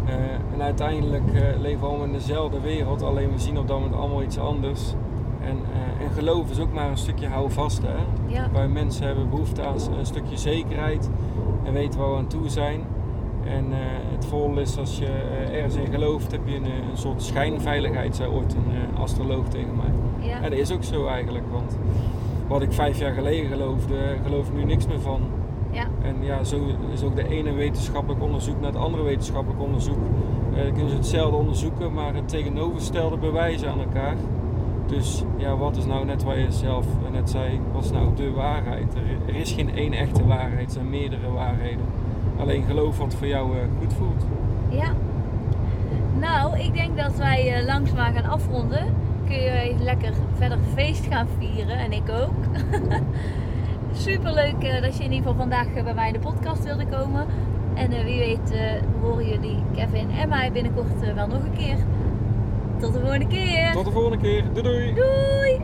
Uh, 0.05 0.13
en 0.53 0.61
uiteindelijk 0.61 1.23
leven 1.59 1.79
we 1.79 1.85
allemaal 1.85 2.05
in 2.05 2.11
dezelfde 2.11 2.59
wereld, 2.59 3.01
alleen 3.01 3.31
we 3.31 3.39
zien 3.39 3.57
op 3.57 3.67
dat 3.67 3.79
moment 3.79 3.95
allemaal 3.95 4.23
iets 4.23 4.39
anders. 4.39 4.93
En, 5.49 5.57
uh, 5.57 6.05
en 6.05 6.11
geloof 6.11 6.49
is 6.49 6.59
ook 6.59 6.73
maar 6.73 6.89
een 6.89 6.97
stukje 6.97 7.27
houvast. 7.27 7.81
Hè? 7.81 8.33
Ja. 8.33 8.49
Waar 8.53 8.69
mensen 8.69 9.05
hebben 9.05 9.29
behoefte 9.29 9.63
aan 9.63 9.75
een 9.99 10.05
stukje 10.05 10.37
zekerheid 10.37 11.09
en 11.63 11.73
weten 11.73 11.99
waar 11.99 12.11
we 12.11 12.17
aan 12.17 12.27
toe 12.27 12.49
zijn. 12.49 12.81
En 13.45 13.65
uh, 13.69 13.75
het 14.11 14.25
voordeel 14.25 14.61
is 14.61 14.77
als 14.77 14.97
je 14.97 15.05
uh, 15.05 15.55
ergens 15.55 15.75
in 15.75 15.87
gelooft, 15.91 16.31
heb 16.31 16.41
je 16.45 16.55
een, 16.55 16.65
een 16.65 16.97
soort 16.97 17.23
schijnveiligheid, 17.23 18.15
zei 18.15 18.31
ooit 18.31 18.53
een 18.53 18.97
astroloog 18.97 19.47
tegen 19.47 19.75
mij. 19.75 20.27
Ja. 20.27 20.35
En 20.35 20.49
dat 20.49 20.59
is 20.59 20.71
ook 20.71 20.83
zo 20.83 21.07
eigenlijk, 21.07 21.45
want 21.51 21.77
wat 22.47 22.61
ik 22.61 22.71
vijf 22.71 22.99
jaar 22.99 23.13
geleden 23.13 23.49
geloofde, 23.49 23.95
geloof 24.23 24.47
ik 24.47 24.53
nu 24.53 24.63
niks 24.63 24.87
meer 24.87 24.99
van. 24.99 25.21
Ja. 25.71 25.85
En 26.01 26.15
ja, 26.21 26.43
zo 26.43 26.57
is 26.93 27.03
ook 27.03 27.15
de 27.15 27.27
ene 27.27 27.51
wetenschappelijk 27.51 28.23
onderzoek 28.23 28.59
naar 28.59 28.71
het 28.71 28.81
andere 28.81 29.03
wetenschappelijk 29.03 29.61
onderzoek. 29.61 29.97
Uh, 30.53 30.61
kunnen 30.73 30.89
ze 30.89 30.95
hetzelfde 30.95 31.37
onderzoeken, 31.37 31.93
maar 31.93 32.15
het 32.15 32.29
tegenovergestelde 32.29 33.17
bewijzen 33.17 33.69
aan 33.69 33.79
elkaar. 33.79 34.15
Dus 34.89 35.23
ja, 35.37 35.57
wat 35.57 35.77
is 35.77 35.85
nou 35.85 36.05
net 36.05 36.23
wat 36.23 36.35
je 36.35 36.51
zelf 36.51 36.85
net 37.11 37.29
zei, 37.29 37.59
wat 37.71 37.83
is 37.83 37.91
nou 37.91 38.15
de 38.15 38.31
waarheid? 38.31 38.95
Er, 39.27 39.35
is 39.35 39.51
geen 39.51 39.75
één 39.75 39.93
echte 39.93 40.25
waarheid, 40.25 40.65
er 40.65 40.71
zijn 40.71 40.89
meerdere 40.89 41.31
waarheden. 41.31 41.85
Alleen 42.39 42.63
geloof 42.63 42.97
wat 42.97 43.13
voor 43.13 43.27
jou 43.27 43.57
eh, 43.57 43.63
goed 43.79 43.93
voelt. 43.93 44.25
Ja. 44.69 44.93
Nou, 46.19 46.59
ik 46.59 46.73
denk 46.73 46.97
dat 46.97 47.15
wij 47.15 47.53
eh, 47.53 47.65
langzaam 47.65 48.13
gaan 48.13 48.31
afronden. 48.31 48.93
Kun 49.25 49.35
je 49.35 49.51
even 49.51 49.83
lekker 49.83 50.13
verder 50.33 50.57
feest 50.73 51.05
gaan 51.05 51.27
vieren 51.37 51.77
en 51.77 51.91
ik 51.91 52.09
ook. 52.09 52.61
Super 53.91 54.33
leuk 54.33 54.81
dat 54.81 54.97
je 54.97 55.03
in 55.03 55.11
ieder 55.11 55.17
geval 55.17 55.35
vandaag 55.35 55.67
eh, 55.73 55.83
bij 55.83 55.93
mij 55.93 56.07
in 56.07 56.13
de 56.13 56.19
podcast 56.19 56.63
wilde 56.63 56.85
komen. 56.85 57.25
En 57.79 57.91
eh, 57.91 58.03
wie 58.03 58.19
weet 58.19 58.51
eh, 58.51 58.61
horen 59.01 59.27
jullie 59.27 59.63
Kevin 59.75 60.11
en 60.11 60.29
mij 60.29 60.51
binnenkort 60.51 61.01
eh, 61.01 61.13
wel 61.13 61.27
nog 61.27 61.43
een 61.43 61.57
keer. 61.57 61.77
Tot 62.79 62.93
de 62.93 62.99
volgende 62.99 63.27
keer. 63.27 63.71
Tot 63.73 63.85
de 63.85 63.91
volgende 63.91 64.17
keer. 64.17 64.43
Doei 64.53 64.63
doei! 64.63 64.93
Doei! 64.93 65.61